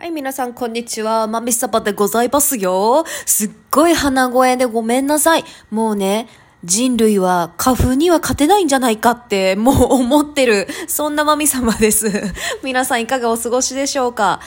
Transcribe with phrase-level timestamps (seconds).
[0.00, 1.26] はい、皆さん、こんにちは。
[1.26, 3.04] マミサバでございますよ。
[3.26, 5.44] すっごい鼻声でごめんなさい。
[5.70, 6.26] もうね、
[6.64, 10.68] 人類は花粉には勝てないんじゃないかってもう思ってる。
[10.88, 12.10] そんなマミ様です。
[12.64, 14.40] 皆さんいかがお過ごしでしょうか？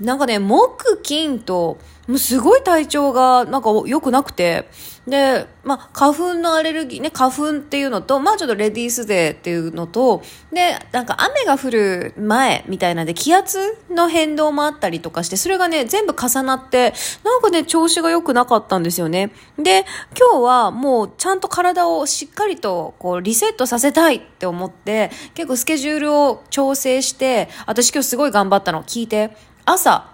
[0.00, 1.78] なんかね、木、金と、
[2.08, 4.68] もうすごい体調がなんか良くなくて、
[5.06, 13.58] で、まあ、花粉のアレルギーね、花粉っていうのと、まあ、ちょっとレディースデーっていうのと、で、なんか雨が降る前みたいなんで、気圧
[13.90, 19.32] の変動もあったりとかして、それがね、全部重なって、なんかね、調子が良くなかったんですよね。
[19.58, 19.84] で、
[20.18, 28.82] 今日はもうちゃんと体をしっかりとこうリセットさせたいって思って、結構スケジュールを調整して、私今日すごい頑張ったの。
[28.82, 29.49] 聞いて。
[29.72, 30.10] 朝、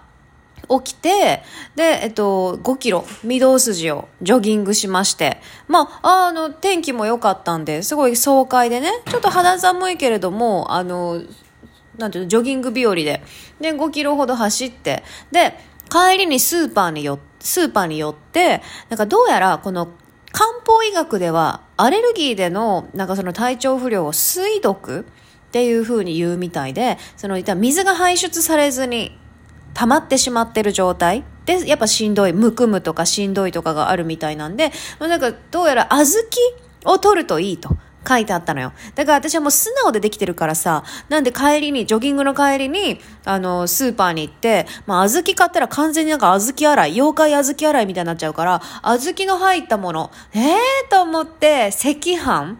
[0.83, 1.43] 起きて、
[1.75, 11.21] で、えっと、5キロ、御堂筋をジョギングしまして、まあ、あの、天気も良かったんで、すごい爽快でね、ちょっと肌寒いけれども、あの、
[11.97, 13.23] なんていうの、ジョギング日和で、
[13.61, 15.57] で、5キロほど走って、で、
[15.89, 19.89] 帰りにスーパーによ、スーパーに寄って、なんかどうやら、この、
[20.33, 25.05] 漢方医学では、アレルギーでの、なんかその体調不良を水毒
[25.47, 29.17] っていう風に言うみたいで、その、水が排出されずに、
[29.77, 36.03] 溜まってしまってる状態で、やっぱしんどい、むくむとかしんどいとかがあるみたいなんで、なんかどうやら小
[36.83, 37.77] 豆を取るといいと。
[38.07, 38.71] 書いてあったのよ。
[38.95, 52.57] だから私はもう素直でできてるからさ、なんで帰りに、ジョギングの帰りに、あの、スーパーに行って、まあ、小豆買ったら完全になんか小豆洗い、妖怪小豆洗いみたいになっちゃうから、小豆の入ったもの、ええー、と思って、赤飯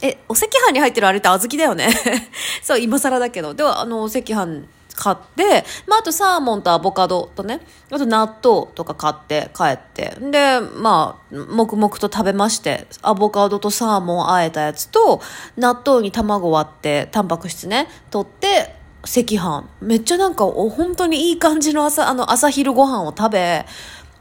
[0.00, 1.88] え、お赤飯に入ってるあれって小豆だよね
[2.60, 3.54] そう、今更だけど。
[3.54, 4.64] では、あの、お赤飯
[4.94, 15.20] 買って、まあ、あとサーモンとアボカドとね、あと納豆とか買って帰って、で、まあ、黙々と食べまして、アボカドとサーモンあえたやつと、
[15.56, 19.64] 納豆に卵割って、タンパク質ね、取って、赤飯。
[19.80, 23.66] めっちゃなんか、本当にいい感じの朝、あの、朝昼ご飯を食べ、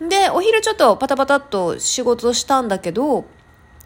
[0.02, 3.26] で、お昼ちょっとパタパタっと仕事したんだけど、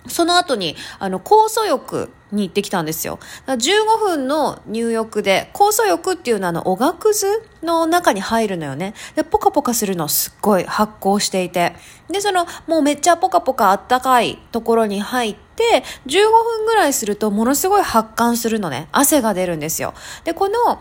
[0.07, 3.19] その後に、あの、酵素浴に行ってきたんですよ。
[3.47, 7.27] 15分の入浴で、酵素浴っていうのはあの、おがくず
[7.63, 8.93] の中に入るのよね。
[9.15, 11.75] で、ポカポカするのすっごい発酵していて。
[12.09, 18.87] で、その、もうめっちゃポカポカあったかいところに入って、15分ぐらいするとものすごい発汗するのね。
[18.91, 19.93] 汗が出るんですよ。
[20.23, 20.79] で、この、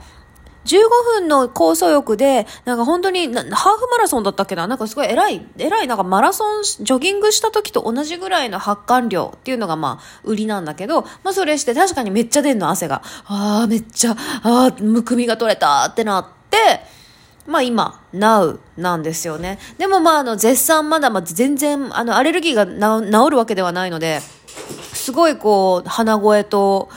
[0.64, 0.78] 15
[1.20, 4.66] 分の酵素浴で、なんか本当にハーフマラソンだったっけな？
[4.66, 13.02] なんかすごい偉い、偉い、なんかマラソン、ジョギングした時と同じぐらいの発汗量っていうのがまあ、売りなんだけど、まあそれして確かにめっちゃ出んの、汗が。
[13.26, 16.80] ああ、めっちゃ、ああ、むくみが取れたってなって、
[17.46, 19.58] まあ今、now なんですよね。
[19.76, 24.20] でもまああの、絶賛まだまだ全然、あの、アレルギーが治るわけではないので、
[24.94, 26.88] すごいこう、鼻声と、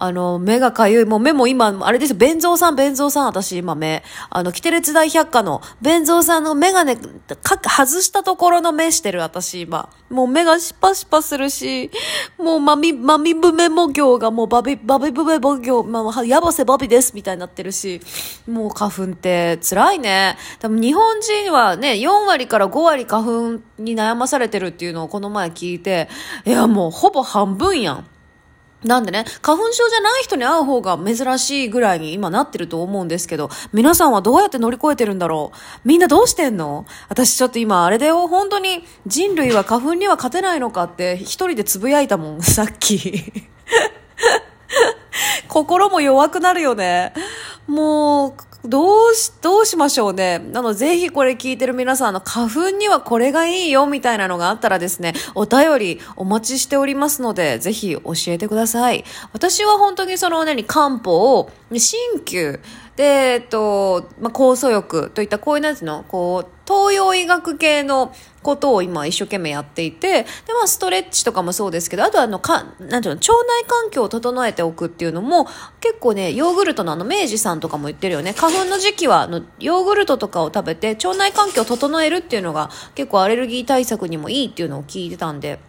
[0.00, 1.04] あの、目がかゆい。
[1.04, 4.04] もう目も今、あれですよ、弁蔵さん、弁蔵さん、私今目。
[4.30, 9.88] あの、キテレツ大百科の、弁蔵さんのメガネ、か、外したところの目してる、私今。
[10.08, 11.90] もう目がシパシパするし、
[12.38, 18.00] もうまみ、まみぶめも行がもうバビ、バビブメも行、まあ、やばせバビですみたいになってるし、
[18.46, 20.36] もう花粉って辛いね。
[20.60, 26.08] 多分日本人はね、4割から5割花粉に悩まされてるっていうのをこの前聞いて、
[26.44, 28.06] いやもうほぼ半分やん。
[28.84, 35.58] なんでね、花粉症じゃない人に会う方が珍しいぐらいに今なってると思うんですけど、皆さんはどうやって乗り越えてるんだろう？
[35.88, 36.86] みんなどうしてんの？
[37.08, 43.32] 私ちょっと今あれだよ、本当に人類は花粉には勝てないのかって一人でつぶやいたもん、 さっき。
[45.48, 47.12] 心も弱くなるよね。
[47.66, 48.34] もう、
[48.68, 50.38] どうし、どうしましょうね。
[50.38, 59.04] なので、ぜひこれ聞いてる皆さん、の、花粉にはこれがいいよ、みたいなのがあったらですね、お便りお待ちしておりますので、ぜひ教えてください。
[59.32, 62.60] 私は本当にその何、漢方を、鍼灸、
[62.98, 75.46] で、えっと、まあ、酵素浴といったこういうやつの、こう、東洋医学系のことを今一生懸命やっていて、で、まあ、ストレッチとかもそうですけど、あとあの、か、なんていうの、腸内環境を整えておくっていうのも、
[75.80, 78.34] 結構ね、ヨーグルトのあの、明治さんとかも言ってるよね。
[78.36, 85.60] 花粉の時期は、あの、ヨーグルトとかを食べて、腸内環境を整えるっていうのが、結構アレルギー対策にもいいっていうのを聞いてたんで、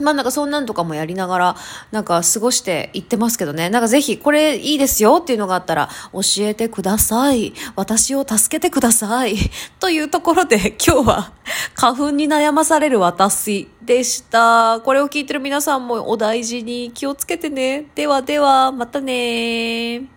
[0.00, 1.56] まあなんかそんなんとかもやりながら、
[1.92, 3.70] なんか過ごしていってますけどね。
[3.70, 7.54] なんかぜひこれいいですよっていうのがあったら教えてください。
[7.76, 9.36] 私を助けてください。
[9.80, 11.32] というところで 今日は
[11.74, 14.80] 花粉に悩まされる私でした。
[14.84, 17.86] これを聞いてる皆さんもお大事に気をつけてね。
[17.94, 20.13] ではでは、またね